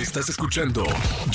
[0.00, 0.84] Estás escuchando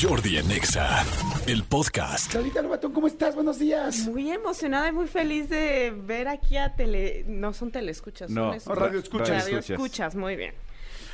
[0.02, 1.04] Jordi en Exa,
[1.48, 2.32] el podcast.
[2.32, 3.36] Claudita Lobatón, ¿cómo estás?
[3.36, 4.00] Buenos días.
[4.08, 7.26] Muy emocionada y muy feliz de ver aquí a tele...
[7.28, 8.78] No son telescuchas, No, son escuchas.
[8.80, 9.44] radio escuchas.
[9.46, 10.16] Radio escuchas.
[10.16, 10.54] muy bien.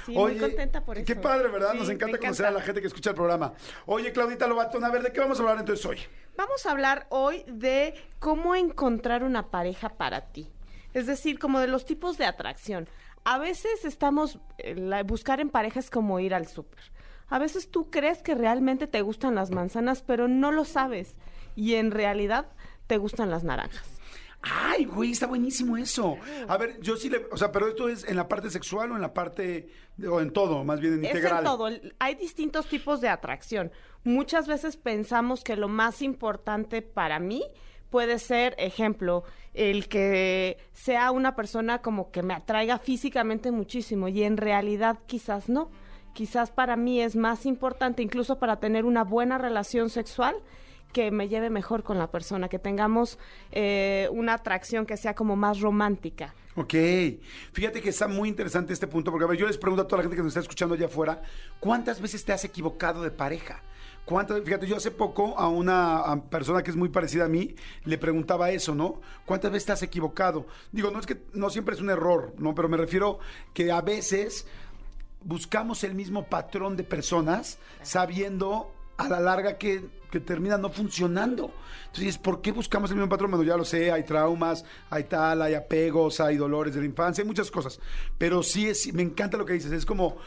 [0.06, 1.06] Sí, Oye, muy contenta por eso.
[1.06, 1.72] Qué padre, ¿verdad?
[1.74, 3.54] Sí, Nos encanta conocer a la gente que escucha el programa.
[3.86, 5.98] Oye, Claudita Lobatón, a ver, ¿de qué vamos a hablar entonces hoy?
[6.38, 10.50] Vamos a hablar hoy de cómo encontrar una pareja para ti.
[10.94, 12.88] Es decir, como de los tipos de atracción.
[13.24, 16.80] A veces estamos, eh, la- buscar en parejas como ir al súper.
[17.30, 21.16] A veces tú crees que realmente te gustan las manzanas, pero no lo sabes.
[21.56, 22.48] Y en realidad
[22.88, 24.00] te gustan las naranjas.
[24.42, 26.18] Ay, güey, está buenísimo eso.
[26.48, 28.96] A ver, yo sí le, o sea, pero esto es en la parte sexual o
[28.96, 29.68] en la parte,
[30.10, 31.40] o en todo, más bien en Es integral.
[31.40, 31.70] en todo.
[32.00, 33.72] Hay distintos tipos de atracción.
[34.06, 37.44] Muchas veces pensamos que lo más importante para mí
[37.90, 44.24] puede ser, ejemplo, el que sea una persona como que me atraiga físicamente muchísimo y
[44.24, 45.70] en realidad quizás no.
[46.14, 50.36] Quizás para mí es más importante, incluso para tener una buena relación sexual,
[50.92, 53.20] que me lleve mejor con la persona, que tengamos
[53.52, 56.34] eh, una atracción que sea como más romántica.
[56.56, 56.74] Ok,
[57.54, 60.18] fíjate que está muy interesante este punto, porque yo les pregunto a toda la gente
[60.18, 61.22] que nos está escuchando allá afuera,
[61.60, 63.62] ¿cuántas veces te has equivocado de pareja?
[64.04, 68.00] ¿Cuántas, fíjate, yo hace poco a una persona que es muy parecida a mí le
[68.00, 69.02] preguntaba eso, ¿no?
[69.26, 70.48] ¿Cuántas veces te has equivocado?
[70.72, 72.56] Digo, no es que no siempre es un error, ¿no?
[72.56, 73.20] Pero me refiero
[73.54, 74.48] que a veces
[75.24, 81.54] buscamos el mismo patrón de personas sabiendo a la larga que, que termina no funcionando.
[81.88, 83.32] Entonces, ¿por qué buscamos el mismo patrón?
[83.32, 87.22] Bueno, ya lo sé, hay traumas, hay tal, hay apegos, hay dolores de la infancia,
[87.22, 87.80] hay muchas cosas.
[88.18, 90.18] Pero sí, es, me encanta lo que dices, es como...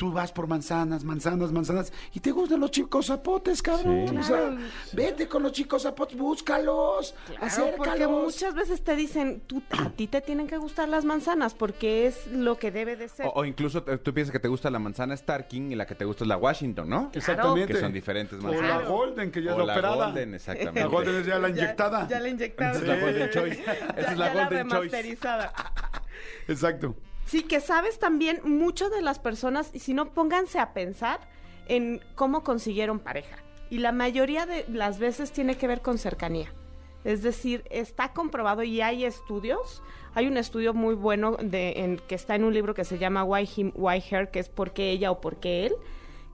[0.00, 4.06] Tú vas por manzanas, manzanas, manzanas, y te gustan los chicos zapotes, cabrón.
[4.08, 4.56] Sí, o sea,
[4.94, 7.40] vete con los chicos zapotes, búscalos, Claro,
[7.76, 8.10] porque acércalos.
[8.24, 12.26] muchas veces te dicen, tú, a ti te tienen que gustar las manzanas porque es
[12.28, 13.26] lo que debe de ser.
[13.26, 16.06] O, o incluso tú piensas que te gusta la manzana Starking y la que te
[16.06, 17.10] gusta es la Washington, ¿no?
[17.12, 17.74] Exactamente.
[17.74, 18.82] Que son diferentes O manzanas.
[18.84, 20.04] la Golden, que ya O es la la operada.
[20.06, 20.80] Golden, exactamente.
[20.80, 22.08] La Golden es ya la inyectada.
[22.08, 22.70] Ya, la inyectada.
[22.70, 23.62] Esa es la Golden Choice.
[23.66, 24.78] Ya- Esa es la ya Golden Choice.
[24.96, 25.52] remasterizada.
[26.48, 26.94] Exacto.
[27.30, 31.20] Sí, que sabes también, muchas de las personas, y si no, pónganse a pensar
[31.68, 33.36] en cómo consiguieron pareja.
[33.70, 36.52] Y la mayoría de las veces tiene que ver con cercanía.
[37.04, 39.80] Es decir, está comprobado y hay estudios.
[40.14, 43.22] Hay un estudio muy bueno de, en, que está en un libro que se llama
[43.22, 45.74] Why Him, Why Her, que es por qué ella o por qué él,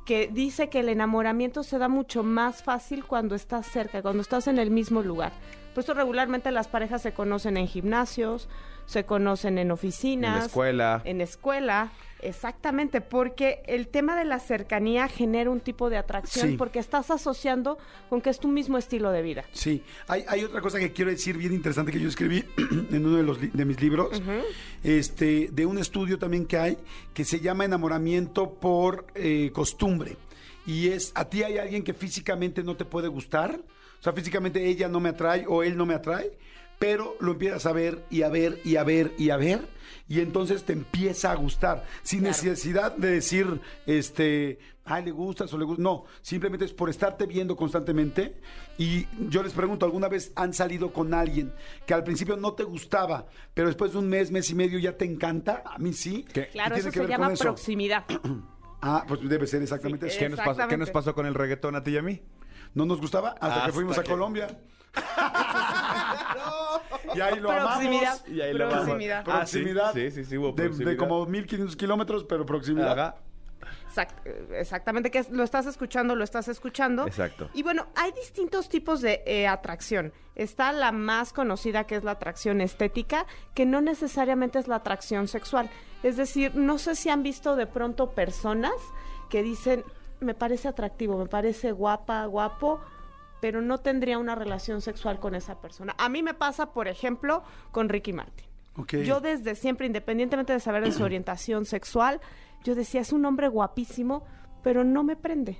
[0.06, 4.46] que dice que el enamoramiento se da mucho más fácil cuando estás cerca, cuando estás
[4.48, 5.34] en el mismo lugar.
[5.76, 8.48] Por eso regularmente las parejas se conocen en gimnasios,
[8.86, 11.02] se conocen en oficinas, En la escuela.
[11.04, 11.92] en escuela,
[12.22, 16.56] exactamente, porque el tema de la cercanía genera un tipo de atracción Sí.
[16.56, 17.76] porque estás asociando
[18.08, 19.44] con que es tu mismo estilo de vida.
[19.52, 22.42] Sí, hay, hay otra cosa que quiero decir bien interesante que yo escribí
[22.90, 24.22] en uno de, los, de mis libros,
[24.82, 26.78] este, de un estudio también que hay,
[27.12, 30.16] que se llama enamoramiento por eh, costumbre.
[30.66, 33.60] Y es, a ti hay alguien que físicamente no te puede gustar,
[34.06, 36.38] sea, físicamente ella no me atrae o él no me atrae,
[36.78, 39.66] pero lo empiezas a ver y a ver y a ver y a ver,
[40.08, 42.32] y entonces te empieza a gustar, sin Claro.
[42.36, 45.82] necesidad de decir, este, ay, le gustas o le gustas.
[45.82, 48.36] No, simplemente es por estarte viendo constantemente.
[48.78, 51.52] Y yo les pregunto, ¿alguna vez han salido con alguien
[51.86, 54.96] que al principio no te gustaba, pero después de un mes, mes y medio ya
[54.96, 55.62] te encanta?
[55.64, 56.24] A mí sí.
[56.30, 57.44] Claro, tiene eso que se llama eso.
[57.44, 58.04] proximidad.
[58.82, 60.18] Ah, pues debe ser exactamente Sí, eso.
[60.20, 62.20] ¿Qué nos, pasó, ¿Qué nos pasó con el reggaetón a ti y a mí?
[62.76, 64.46] No nos gustaba hasta, que fuimos a que- Colombia.
[67.14, 68.12] y ahí lo Proximidad.
[68.12, 68.28] amamos.
[68.28, 68.68] Y ahí lo.
[68.68, 69.20] Proximidad.
[69.20, 69.92] Ah, Proximidad.
[69.94, 72.98] sí, sí, sí, hubo de, como 1500 kilómetros, pero proximidad.
[72.98, 73.16] Ajá.
[73.88, 77.06] Exact- exactamente, que es- lo estás escuchando, lo estás escuchando.
[77.06, 77.48] Exacto.
[77.54, 80.12] Y bueno, hay distintos tipos de eh, atracción.
[80.34, 85.28] Está la más conocida, que es la atracción estética, que no necesariamente es la atracción
[85.28, 85.70] sexual.
[86.02, 88.74] Es decir, no sé si han visto de pronto personas
[89.30, 89.82] que dicen,
[90.20, 92.80] me parece atractivo, me parece guapa, guapo,
[93.40, 95.94] pero no tendría una relación sexual con esa persona.
[95.98, 98.46] A mí me pasa, por ejemplo, con Ricky Martin.
[99.04, 102.20] Yo desde siempre, independientemente de saber de su orientación sexual,
[102.64, 104.24] yo decía, es un hombre guapísimo,
[104.62, 105.58] pero no me prende.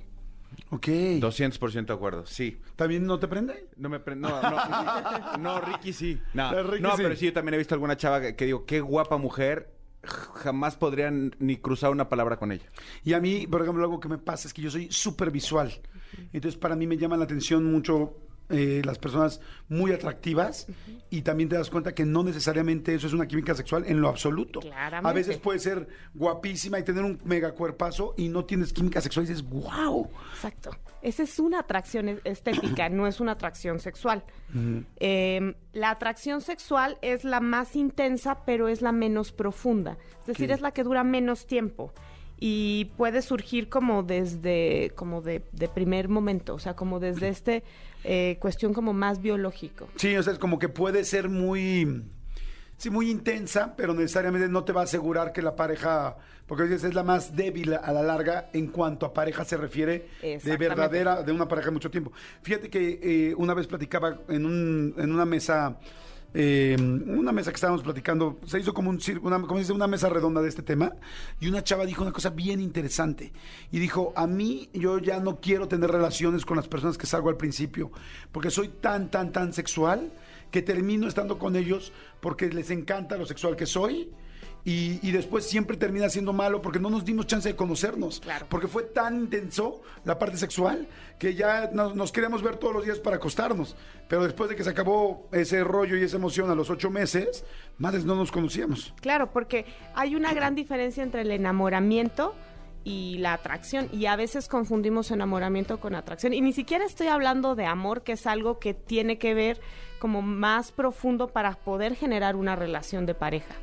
[0.71, 0.87] Ok.
[0.87, 2.59] 200% de acuerdo, sí.
[2.75, 3.69] ¿También no te prende?
[3.77, 6.19] No me pre- no, no, no, Ricky sí.
[6.33, 7.03] No, Ricky no, sí.
[7.03, 9.76] pero sí, yo también he visto alguna chava que, que digo, qué guapa mujer,
[10.07, 12.65] jamás podrían ni cruzar una palabra con ella.
[13.03, 15.71] Y a mí, por ejemplo, algo que me pasa es que yo soy súper visual.
[16.33, 20.67] Entonces, para mí me llama la atención mucho eh, las personas muy atractivas
[21.09, 24.07] y también te das cuenta que no necesariamente eso es una química sexual en lo
[24.09, 24.59] absoluto.
[24.61, 25.09] Claramente.
[25.09, 29.25] A veces puede ser guapísima y tener un mega cuerpazo y no tienes química sexual
[29.25, 30.09] y dices, wow.
[30.33, 30.71] Exacto.
[31.01, 34.23] Esa es una atracción es- estética, no es una atracción sexual.
[34.99, 39.97] Eh, la atracción sexual es la más intensa, pero es la menos profunda.
[40.21, 41.93] Es decir, es la que dura menos tiempo.
[42.39, 47.63] Y puede surgir como desde, como de, de primer momento, o sea, como desde este
[48.03, 49.87] eh, cuestión como más biológico.
[49.95, 52.03] Sí, o sea, es como que puede ser muy,
[52.77, 56.65] sí, muy intensa, pero necesariamente no te va a asegurar que la pareja, porque a
[56.67, 60.57] veces es la más débil a la larga en cuanto a pareja se refiere de
[60.57, 62.11] verdadera, de una pareja de mucho tiempo.
[62.43, 65.77] Fíjate que eh, una vez platicaba en, un, en una mesa,
[66.33, 69.73] eh, una mesa que estábamos platicando, se hizo como un una, ¿cómo se dice?
[69.73, 70.93] una mesa redonda de este tema,
[71.39, 73.31] y una chava dijo una cosa bien interesante,
[73.71, 77.29] y dijo, a mí yo ya no quiero tener relaciones con las personas que salgo
[77.29, 77.91] al principio,
[78.31, 80.11] porque soy tan, tan, tan sexual,
[80.51, 84.09] que termino estando con ellos porque les encanta lo sexual que soy.
[84.65, 88.19] Y, y después siempre termina siendo malo porque no nos dimos chance de conocernos.
[88.19, 88.47] Claro.
[88.49, 90.87] Porque fue tan intenso la parte sexual
[91.19, 93.75] que ya nos, nos queríamos ver todos los días para acostarnos.
[94.07, 97.45] Pero después de que se acabó ese rollo y esa emoción a los ocho meses,
[97.77, 98.93] madres no nos conocíamos.
[99.01, 99.65] Claro, porque
[99.95, 102.35] hay una gran diferencia entre el enamoramiento
[102.83, 107.53] y la atracción y a veces confundimos enamoramiento con atracción y ni siquiera estoy hablando
[107.53, 109.59] de amor que es algo que tiene que ver
[109.99, 113.55] como más profundo para poder generar una relación de pareja.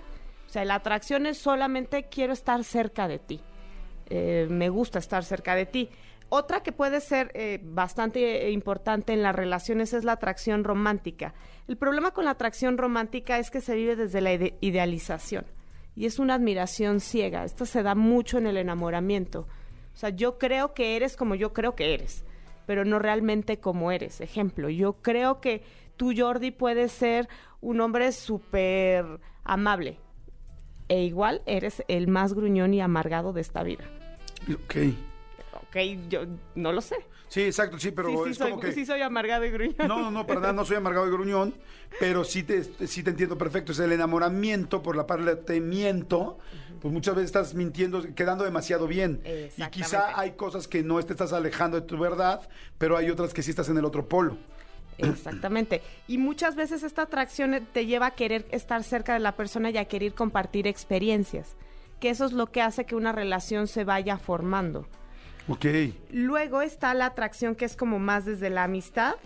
[0.55, 3.41] Sea, la atracción es solamente quiero estar cerca de ti,
[4.09, 5.89] Eh, me gusta estar cerca de ti.
[6.29, 11.35] Otra que puede ser eh, bastante eh, importante en las relaciones es la atracción romántica.
[11.67, 15.45] El problema con la atracción romántica es que se vive desde la ide- idealización
[15.97, 17.45] y es una admiración ciega.
[17.45, 19.49] Esto se da mucho en el enamoramiento.
[19.93, 22.25] O sea, yo creo que eres como yo creo que eres,
[22.65, 24.21] pero no realmente como eres.
[24.21, 25.65] Ejemplo, yo creo que
[25.97, 27.29] tú, Jordi, puedes ser
[27.61, 29.05] un hombre súper
[29.43, 29.99] amable
[30.89, 33.85] e igual eres el más gruñón y amargado de esta vida.
[34.53, 34.77] Ok.
[35.53, 35.77] Ok,
[36.09, 36.97] yo no lo sé.
[37.29, 38.73] Sí, exacto, sí, pero sí, sí, es soy, como que...
[38.73, 39.89] sí soy amargado y gruñón.
[39.89, 41.55] No, no, no, para nada, no soy amargado y gruñón,
[41.99, 43.73] pero sí te, sí te entiendo perfecto.
[43.73, 46.39] Es el enamoramiento por la parte miento,
[46.81, 49.21] pues muchas veces estás mintiendo, quedando demasiado bien.
[49.57, 52.49] Y quizá hay cosas que no te estás alejando de tu verdad,
[52.79, 54.37] pero hay otras que sí estás en el otro polo.
[54.99, 55.83] Exactamente.
[56.07, 59.77] Y muchas veces esta atracción te lleva a querer estar cerca de la persona y
[59.77, 61.57] a querer compartir experiencias,
[62.01, 64.87] que eso es lo que hace que una relación se vaya formando.
[65.49, 65.67] Ok.
[66.11, 69.17] Luego está la atracción que es como más desde la amistad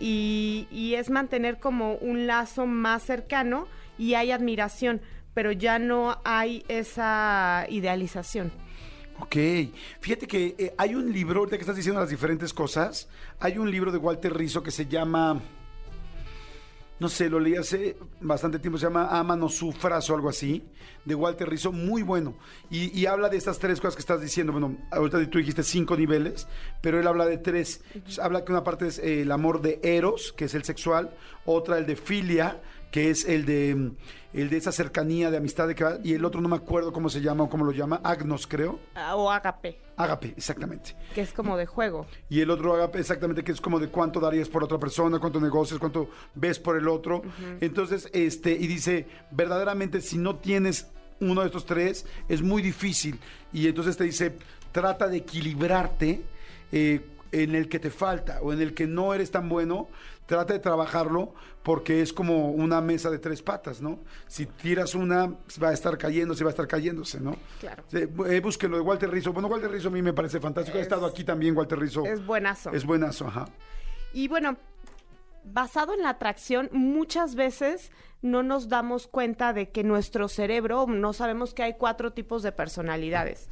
[0.00, 5.00] y, y es mantener como un lazo más cercano y hay admiración,
[5.34, 8.50] pero ya no hay esa idealización.
[9.18, 9.36] Ok,
[10.00, 13.08] fíjate que eh, hay un libro, ahorita que estás diciendo las diferentes cosas,
[13.40, 15.40] hay un libro de Walter Rizzo que se llama,
[17.00, 20.62] no sé, lo leí hace bastante tiempo, se llama Ama no sufras o algo así,
[21.06, 22.34] de Walter Rizzo, muy bueno.
[22.68, 24.52] Y, y habla de estas tres cosas que estás diciendo.
[24.52, 26.46] Bueno, ahorita tú dijiste cinco niveles,
[26.82, 27.80] pero él habla de tres.
[27.94, 31.16] Entonces, habla que una parte es eh, el amor de Eros, que es el sexual,
[31.46, 32.60] otra el de Filia,
[32.90, 33.92] que es el de
[34.32, 36.92] el de esa cercanía de amistad de que va- y el otro no me acuerdo
[36.92, 38.78] cómo se llama o cómo lo llama, Agnos creo.
[38.94, 40.94] Ah, O agape, Ágape, exactamente.
[41.14, 42.06] que es como de juego.
[42.28, 45.40] Y el otro agape, exactamente, que es como de cuánto darías por otra persona, cuánto
[45.40, 47.22] negocias, cuánto ves por el otro.
[47.62, 50.86] Entonces, este, y dice, verdaderamente, si no tienes
[51.20, 53.18] uno de estos tres, es muy difícil.
[53.54, 54.36] Y entonces te dice,
[54.70, 56.24] trata de equilibrarte
[56.72, 59.88] eh, en el que te falta o en el que no eres tan bueno,
[60.26, 61.32] trata de trabajarlo
[61.62, 64.00] porque es como una mesa de tres patas, ¿no?
[64.26, 65.26] Si tiras una,
[65.62, 67.36] va a estar cayéndose, va a estar cayéndose, ¿no?
[67.60, 67.84] Claro.
[67.92, 69.32] Eh, búsquenlo de Walter Rizzo.
[69.32, 70.78] Bueno, Walter Rizzo a mí me parece fantástico.
[70.78, 72.04] Ha Es- estado aquí también, Walter Rizzo.
[72.04, 72.70] Es buenazo.
[72.72, 73.46] Es buenazo, ajá.
[74.12, 74.56] Y bueno,
[75.44, 77.90] basado en la atracción, muchas veces
[78.22, 82.52] no nos damos cuenta de que nuestro cerebro, no sabemos que hay cuatro tipos de
[82.52, 83.48] personalidades.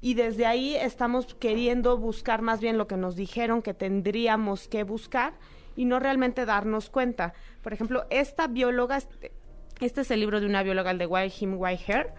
[0.00, 4.82] Y desde ahí estamos queriendo buscar más bien lo que nos dijeron que tendríamos que
[4.82, 5.34] buscar
[5.76, 7.34] y no realmente darnos cuenta.
[7.62, 9.32] Por ejemplo, esta bióloga, este,
[9.80, 12.12] este es el libro de una bióloga, el de Why Him, Why Her,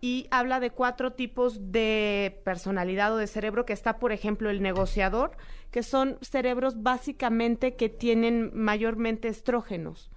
[0.00, 4.62] y habla de cuatro tipos de personalidad o de cerebro, que está, por ejemplo, el
[4.62, 5.32] negociador,
[5.70, 10.10] que son cerebros básicamente que tienen mayormente estrógenos.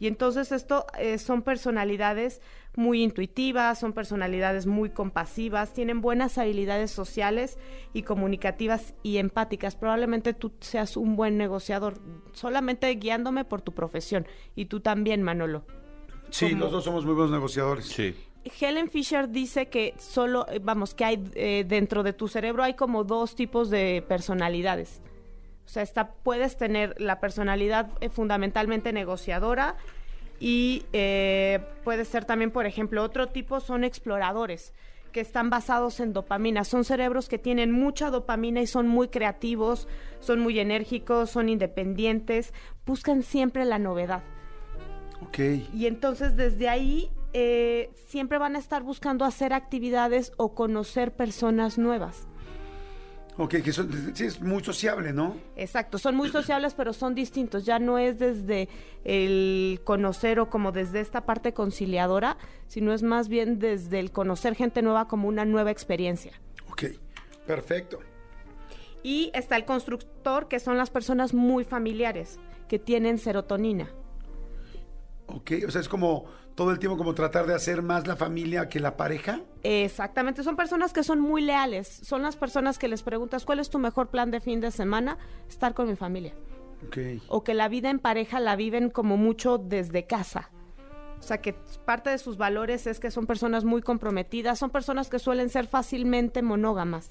[0.00, 2.40] Y entonces esto eh, son personalidades
[2.78, 7.58] muy intuitivas, son personalidades muy compasivas, tienen buenas habilidades sociales
[7.92, 9.74] y comunicativas y empáticas.
[9.74, 11.94] Probablemente tú seas un buen negociador,
[12.32, 14.28] solamente guiándome por tu profesión.
[14.54, 15.64] Y tú también, Manolo.
[16.30, 17.86] Sí, Como- los dos somos muy buenos negociadores.
[17.86, 18.14] Sí.
[18.60, 22.74] Helen Fisher dice que solo, eh, vamos, que hay eh, dentro de tu cerebro hay
[22.74, 25.02] como dos tipos de personalidades.
[25.66, 29.76] O sea, está, puedes tener la personalidad eh, fundamentalmente negociadora
[30.40, 34.72] y eh, puede ser también, por ejemplo, otro tipo son exploradores
[35.12, 36.64] que están basados en dopamina.
[36.64, 39.88] Son cerebros que tienen mucha dopamina y son muy creativos,
[40.20, 42.52] son muy enérgicos, son independientes,
[42.86, 44.22] buscan siempre la novedad.
[45.22, 45.38] Ok.
[45.74, 51.78] Y entonces desde ahí eh, siempre van a estar buscando hacer actividades o conocer personas
[51.78, 52.28] nuevas.
[53.40, 55.36] Ok, que son, sí, es muy sociable, ¿no?
[55.54, 57.64] Exacto, son muy sociables, pero son distintos.
[57.64, 58.68] Ya no es desde
[59.04, 64.56] el conocer o como desde esta parte conciliadora, sino es más bien desde el conocer
[64.56, 66.32] gente nueva como una nueva experiencia.
[66.68, 66.86] Ok,
[67.46, 68.00] perfecto.
[69.04, 73.88] Y está el constructor, que son las personas muy familiares, que tienen serotonina.
[75.28, 78.68] Ok, o sea, es como todo el tiempo como tratar de hacer más la familia
[78.68, 79.40] que la pareja.
[79.62, 83.70] Exactamente, son personas que son muy leales, son las personas que les preguntas cuál es
[83.70, 85.18] tu mejor plan de fin de semana,
[85.48, 86.34] estar con mi familia.
[86.86, 86.98] Ok.
[87.28, 90.50] O que la vida en pareja la viven como mucho desde casa.
[91.18, 91.54] O sea, que
[91.84, 95.66] parte de sus valores es que son personas muy comprometidas, son personas que suelen ser
[95.66, 97.10] fácilmente monógamas,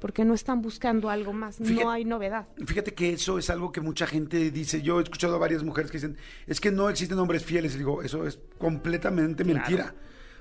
[0.00, 2.48] porque no están buscando algo más, Fíjate- no hay novedad.
[2.66, 4.82] Fíjate que eso es algo que mucha gente dice.
[4.82, 6.16] Yo he escuchado a varias mujeres que dicen,
[6.46, 7.74] es que no existen hombres fieles.
[7.74, 9.94] Y digo, eso es completamente mentira.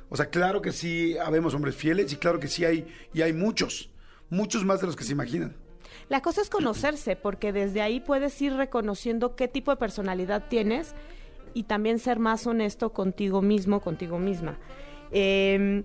[0.09, 3.33] O sea, claro que sí habemos hombres fieles y claro que sí hay, y hay
[3.33, 3.91] muchos,
[4.29, 5.55] muchos más de los que se imaginan.
[6.07, 10.95] La cosa es conocerse, porque desde ahí puedes ir reconociendo qué tipo de personalidad tienes
[11.53, 14.57] y también ser más honesto contigo mismo, contigo misma.
[15.11, 15.83] Eh,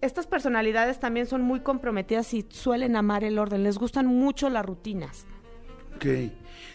[0.00, 4.64] estas personalidades también son muy comprometidas y suelen amar el orden, les gustan mucho las
[4.64, 5.26] rutinas.
[5.96, 6.06] Ok.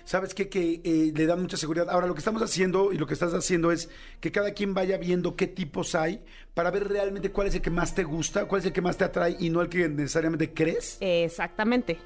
[0.03, 0.49] ¿Sabes qué?
[0.49, 1.89] Que eh, le dan mucha seguridad.
[1.89, 4.97] Ahora, lo que estamos haciendo y lo que estás haciendo es que cada quien vaya
[4.97, 6.23] viendo qué tipos hay
[6.53, 8.97] para ver realmente cuál es el que más te gusta, cuál es el que más
[8.97, 10.97] te atrae y no el que necesariamente crees.
[10.99, 11.99] Exactamente.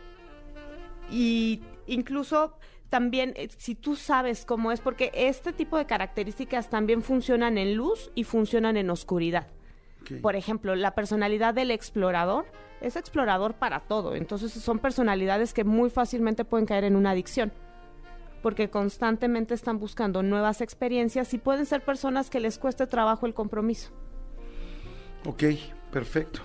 [1.09, 2.57] Y incluso
[2.89, 7.75] también, eh, si tú sabes cómo es, porque este tipo de características también funcionan en
[7.75, 9.47] luz y funcionan en oscuridad.
[10.21, 12.45] Por ejemplo, la personalidad del explorador
[12.81, 14.15] es explorador para todo.
[14.15, 17.51] Entonces son personalidades que muy fácilmente pueden caer en una adicción.
[18.41, 23.33] Porque constantemente están buscando nuevas experiencias y pueden ser personas que les cueste trabajo el
[23.33, 23.91] compromiso.
[25.25, 25.43] Ok,
[25.91, 26.41] perfecto.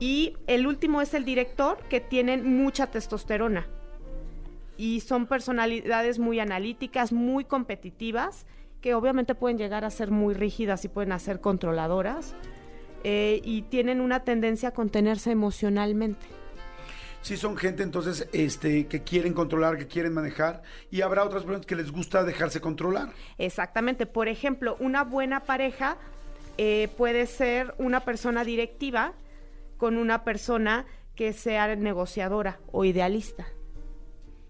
[0.00, 3.66] Y el último es el director, que tienen mucha testosterona.
[4.76, 8.44] Y son personalidades muy analíticas, muy competitivas,
[8.80, 12.34] que obviamente pueden llegar a ser muy rígidas y pueden ser controladoras.
[13.04, 16.26] Eh, y tienen una tendencia a contenerse emocionalmente.
[17.20, 21.64] Sí, son gente entonces este, que quieren controlar, que quieren manejar, y habrá otras personas
[21.64, 23.12] que les gusta dejarse controlar.
[23.38, 24.04] Exactamente.
[24.04, 25.96] Por ejemplo, una buena pareja
[26.58, 29.14] eh, puede ser una persona directiva
[29.78, 30.84] con una persona
[31.14, 33.46] que sea negociadora o idealista.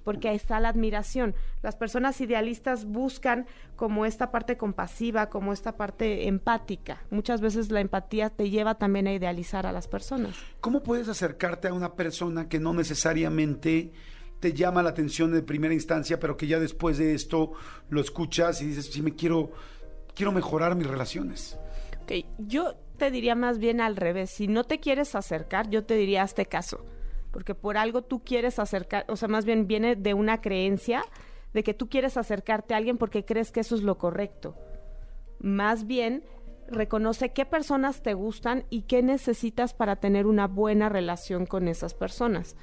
[0.05, 1.35] Porque ahí está la admiración.
[1.63, 7.03] Las personas idealistas buscan como esta parte compasiva, como esta parte empática.
[7.11, 10.37] Muchas veces la empatía te lleva también a idealizar a las personas.
[10.61, 13.93] ¿Cómo puedes acercarte a una persona que no necesariamente
[14.41, 17.53] te llama la atención de primera instancia, pero que ya después de esto
[17.89, 19.53] lo escuchas y dices, sí, me quiero,
[20.15, 21.59] quiero mejorar mis relaciones?
[22.03, 24.29] Ok, yo te diría más bien al revés.
[24.31, 26.85] Si no te quieres acercar, yo te diría hazte caso.
[27.35, 31.03] Porque por algo tú quieres acercar, o sea, más bien viene de una creencia
[31.53, 34.55] de que tú quieres acercarte a alguien porque crees que eso es lo correcto.
[35.41, 36.23] Más bien,
[36.69, 41.93] reconoce qué personas te gustan y qué necesitas para tener una buena relación con esas
[41.93, 42.55] personas.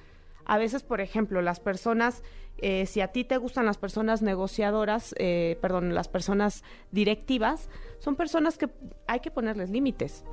[0.45, 2.23] A veces, por ejemplo, las personas,
[2.57, 8.15] eh, si a ti te gustan las personas negociadoras, eh, perdón, las personas directivas, son
[8.15, 8.69] personas que
[9.05, 10.23] hay que ponerles límites,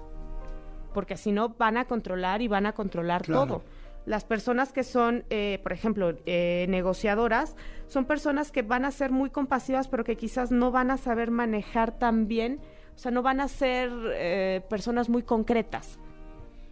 [0.95, 3.47] porque si no van a controlar y van a controlar Claro.
[3.47, 3.63] todo.
[4.09, 7.57] Las personas que son, eh, por ejemplo, eh, negociadoras,
[7.89, 11.31] son personas que van a ser muy compasivas, pero que quizás no van a saber
[11.31, 12.59] manejar tan bien,
[12.97, 15.99] o sea, no van a ser eh, personas muy concretas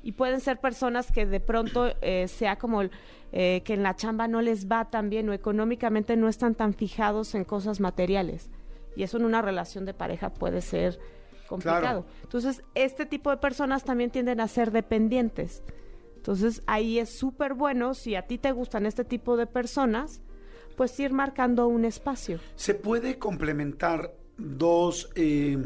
[0.03, 2.91] y pueden ser personas que de pronto eh, sea como el,
[3.33, 7.35] que en la chamba no les va tan bien o económicamente no están tan fijados
[7.35, 8.49] en cosas materiales.
[8.97, 10.99] Y eso en una relación de pareja puede ser
[11.49, 11.81] complicado.
[11.81, 12.07] Claro.
[12.23, 15.63] Entonces, este tipo de personas también tienden a ser dependientes.
[16.27, 20.21] Entonces, ahí es súper bueno, si a ti te gustan este tipo de personas,
[20.77, 22.41] pues ir marcando un espacio.
[22.57, 25.57] ¿Se puede complementar dos eh,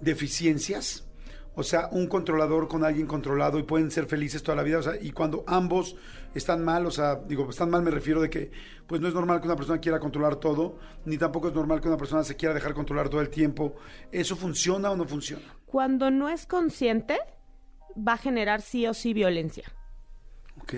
[0.00, 1.06] deficiencias?
[1.54, 4.78] O sea, un controlador con alguien controlado y pueden ser felices toda la vida.
[4.78, 5.94] O sea, y cuando ambos
[6.34, 8.50] están mal, o sea, digo, están mal me refiero de que
[8.88, 11.86] pues no es normal que una persona quiera controlar todo, ni tampoco es normal que
[11.86, 13.76] una persona se quiera dejar controlar todo el tiempo.
[14.10, 15.44] ¿Eso funciona o no funciona?
[15.66, 17.20] Cuando no es consciente,
[17.96, 19.64] va a generar sí o sí violencia.
[20.62, 20.74] Ok.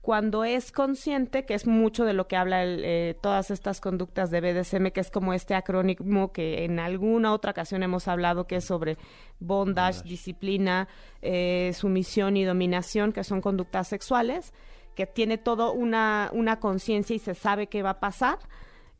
[0.00, 4.30] cuando es consciente, que es mucho de lo que habla el, eh, todas estas conductas
[4.30, 8.56] de BDSM, que es como este acrónimo que en alguna otra ocasión hemos hablado, que
[8.56, 8.96] es sobre
[9.38, 10.88] bondage, disciplina,
[11.20, 14.54] eh, sumisión y dominación, que son conductas sexuales,
[14.94, 18.38] que tiene todo una, una conciencia y se sabe qué va a pasar.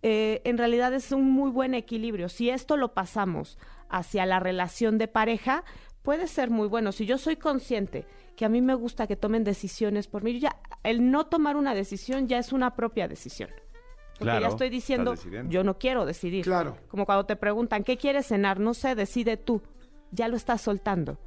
[0.02, 2.28] eh, en realidad es un muy buen equilibrio.
[2.28, 5.64] Si esto lo pasamos hacia la relación de pareja,
[6.02, 6.92] puede ser muy bueno.
[6.92, 10.56] Si yo soy consciente que a mí me gusta que tomen decisiones por mí, ya
[10.82, 13.50] el no tomar una decisión ya es una propia decisión.
[14.18, 15.14] Porque Claro, ya estoy diciendo,
[15.48, 16.44] yo no quiero decidir.
[16.44, 16.76] Claro.
[16.88, 18.58] Como cuando te preguntan, ¿qué quieres cenar?
[18.58, 19.62] No sé, decide tú.
[20.10, 21.18] Ya lo estás soltando.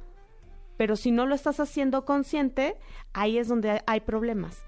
[0.76, 2.76] Pero si no lo estás haciendo consciente,
[3.12, 4.64] ahí es donde hay problemas.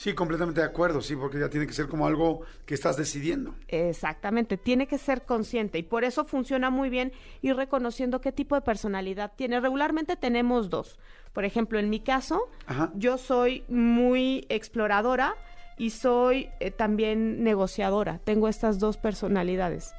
[0.00, 3.54] Sí, completamente de acuerdo, sí, porque ya tiene que ser como algo que estás decidiendo.
[3.68, 8.54] Exactamente, tiene que ser consciente y por eso funciona muy bien ir reconociendo qué tipo
[8.54, 9.60] de personalidad tiene.
[9.60, 10.98] Regularmente tenemos dos.
[11.34, 12.90] Por ejemplo, en mi caso, Ajá.
[12.94, 15.34] yo soy muy exploradora
[15.76, 18.20] y soy eh, también negociadora.
[18.24, 19.92] Tengo estas dos personalidades.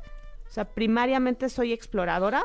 [0.48, 2.44] O sea, primariamente soy exploradora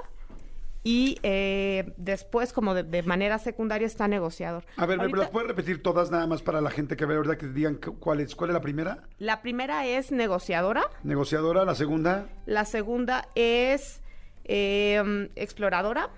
[0.88, 4.64] y eh, después, como de, de manera secundaria, está negociador.
[4.76, 7.16] A ver, ¿me Ahorita- las puedes repetir todas nada más para la gente que ve,
[7.16, 9.02] verdad, que digan cu- cuál es, cuál es la primera?
[9.19, 10.85] La primera es negociadora.
[11.02, 12.28] Negociadora, la segunda.
[12.47, 14.00] La segunda es
[14.45, 16.11] eh, exploradora.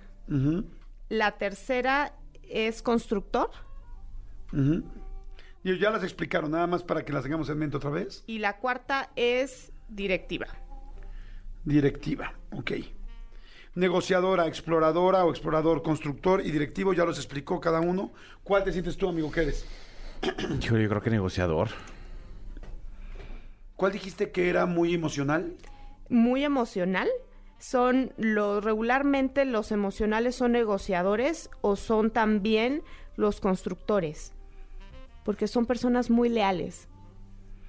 [1.09, 3.51] La tercera es constructor.
[4.53, 4.85] ujú.
[5.65, 8.23] Y ya las explicaron, nada más para que las tengamos en mente otra vez.
[8.27, 10.47] Y la cuarta es directiva.
[11.65, 12.73] Directiva, ok.
[13.79, 18.11] Negociadora, exploradora o explorador, constructor y directivo, ya los explicó cada uno.
[18.43, 19.65] ¿Cuál te sientes tú, amigo, que eres?
[20.59, 21.69] Yo creo que negociador.
[23.77, 25.55] ¿Cuál dijiste que era muy emocional?
[26.09, 27.09] Muy emocional.
[27.61, 32.83] Son los regularmente los emocionales son negociadores o son también
[33.15, 34.33] los constructores.
[35.25, 36.89] Porque son personas muy leales.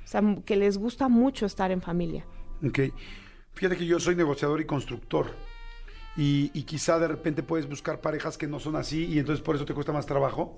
[0.06, 2.26] O sea, que les gusta mucho estar en familia.
[2.66, 2.80] Ok.
[3.54, 5.28] Fíjate que yo soy negociador y constructor.
[6.22, 9.56] Y, y quizá de repente puedes buscar parejas que no son así y entonces por
[9.56, 10.58] eso te cuesta más trabajo.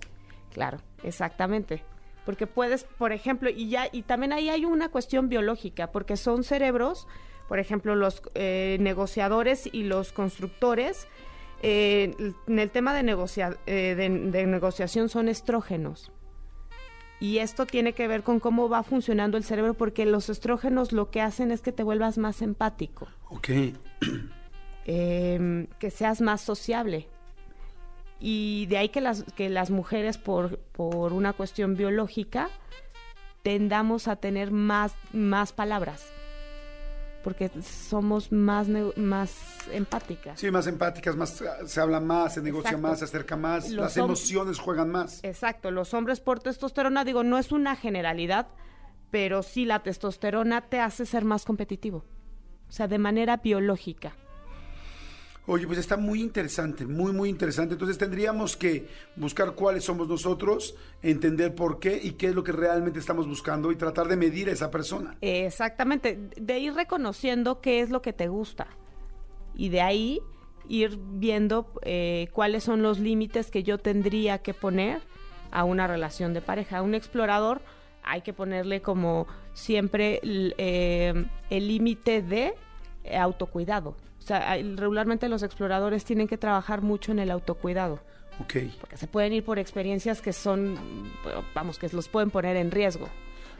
[0.51, 1.83] Claro, exactamente.
[2.25, 6.43] Porque puedes, por ejemplo, y ya, y también ahí hay una cuestión biológica, porque son
[6.43, 7.07] cerebros,
[7.47, 11.07] por ejemplo, los eh, negociadores y los constructores,
[11.61, 12.15] eh,
[12.47, 16.11] en el tema de, negocia- eh, de, de negociación son estrógenos.
[17.19, 21.11] Y esto tiene que ver con cómo va funcionando el cerebro, porque los estrógenos lo
[21.11, 23.49] que hacen es que te vuelvas más empático, Ok.
[24.93, 27.07] eh, que seas más sociable.
[28.19, 32.49] Y de ahí que las, que las mujeres, por, por una cuestión biológica,
[33.41, 36.05] tendamos a tener más, más palabras.
[37.23, 39.33] Porque somos más, más
[39.71, 40.39] empáticas.
[40.39, 42.87] Sí, más empáticas, más se habla más, se negocia Exacto.
[42.87, 45.23] más, se acerca más, Los las emociones juegan más.
[45.23, 48.47] Exacto, los hombres por testosterona, digo, no es una generalidad,
[49.09, 52.03] pero sí la testosterona te hace ser más competitivo.
[52.67, 54.15] O sea, de manera biológica.
[55.47, 57.73] Oye, pues está muy interesante, muy, muy interesante.
[57.73, 62.51] Entonces tendríamos que buscar cuáles somos nosotros, entender por qué y qué es lo que
[62.51, 65.17] realmente estamos buscando y tratar de medir a esa persona.
[65.21, 68.67] Exactamente, de ir reconociendo qué es lo que te gusta
[69.55, 70.21] y de ahí
[70.69, 75.01] ir viendo eh, cuáles son los límites que yo tendría que poner
[75.49, 76.77] a una relación de pareja.
[76.77, 77.61] A un explorador
[78.03, 82.53] hay que ponerle como siempre eh, el límite de
[83.17, 83.95] autocuidado.
[84.21, 87.99] O sea, regularmente los exploradores tienen que trabajar mucho en el autocuidado
[88.39, 88.53] Ok.
[88.79, 90.77] porque se pueden ir por experiencias que son,
[91.55, 93.09] vamos, que los pueden poner en riesgo.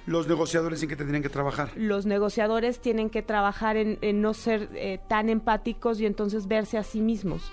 [0.06, 1.72] Los negociadores en que tendrían que trabajar.
[1.76, 6.78] los negociadores tienen que trabajar en, en no ser eh, tan empáticos y entonces verse
[6.78, 7.52] a sí mismos.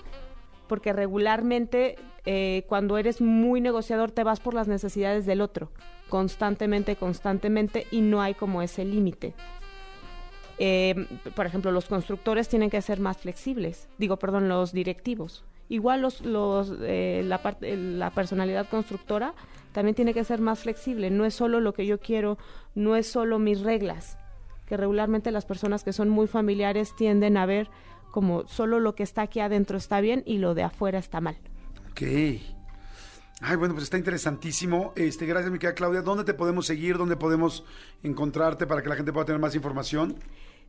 [0.66, 5.70] Porque regularmente eh, cuando eres muy negociador te vas por las necesidades del otro,
[6.10, 9.34] constantemente, constantemente, y no hay como ese límite.
[10.58, 15.44] Eh, por ejemplo, los constructores tienen que ser más flexibles, digo, perdón, los directivos.
[15.68, 19.34] Igual los, los, eh, la, parte- la personalidad constructora
[19.72, 21.10] también tiene que ser más flexible.
[21.10, 22.38] No es solo lo que yo quiero,
[22.74, 24.16] no es solo mis reglas.
[24.66, 27.68] Que regularmente las personas que son muy familiares tienden a ver
[28.10, 31.36] como solo lo que está aquí adentro está bien y lo de afuera está mal.
[31.90, 32.02] Ok.
[33.40, 34.92] Ay, bueno, pues está interesantísimo.
[34.96, 36.02] Este, gracias, mi querida Claudia.
[36.02, 36.96] ¿Dónde te podemos seguir?
[36.98, 37.64] ¿Dónde podemos
[38.02, 40.16] encontrarte para que la gente pueda tener más información?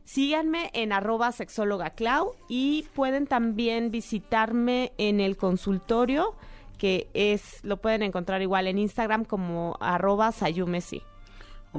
[0.04, 6.34] Síganme en arroba sexóloga Clau y pueden también visitarme en el consultorio
[6.80, 11.02] que es, lo pueden encontrar igual en Instagram como arroba sayumesi.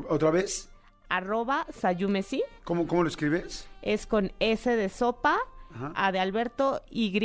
[0.07, 0.69] ¿Otra vez?
[1.09, 3.67] Arroba sayumesi ¿Cómo, cómo lo escribes?
[3.81, 5.39] es con S de sopa,
[5.73, 5.91] Ajá.
[5.95, 7.19] A de Alberto, Y,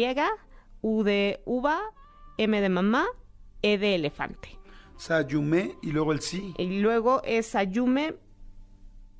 [0.81, 1.81] U de uva,
[2.39, 3.07] M de mamá,
[3.61, 4.59] E de elefante.
[4.97, 6.55] Sayume y luego el sí.
[6.57, 8.15] Y luego es Sayume,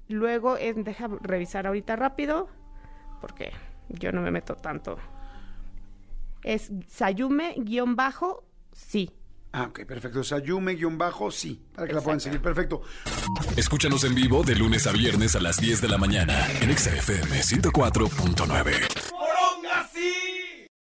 [0.09, 2.49] luego es, deja revisar ahorita rápido,
[3.21, 3.53] porque
[3.89, 4.99] yo no me meto tanto.
[6.43, 9.13] Es Sayume guion bajo, sí.
[9.57, 10.21] Ah, ok, perfecto.
[10.21, 12.43] O sea, Yume-bajo, sí, para que la puedan seguir.
[12.43, 12.83] Perfecto.
[13.57, 17.41] Escúchanos en vivo de lunes a viernes a las 10 de la mañana en XFM
[17.41, 19.16] 104.9.